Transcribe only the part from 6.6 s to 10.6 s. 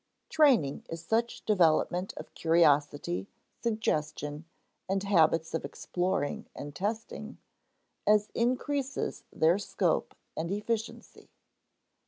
testing, as increases their scope and